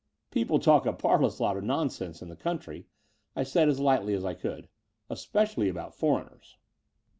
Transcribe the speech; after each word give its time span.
"People 0.31 0.57
talk 0.57 0.87
a 0.87 0.93
parlous 0.93 1.39
lot 1.39 1.57
of 1.57 1.63
nonsense 1.63 2.23
in 2.23 2.27
the 2.29 2.35
country," 2.35 2.87
I 3.35 3.43
said 3.43 3.69
as 3.69 3.79
lightly 3.79 4.15
as 4.15 4.25
I 4.25 4.33
could, 4.33 4.67
"especially 5.11 5.69
about 5.69 5.93
foreigners." 5.93 6.57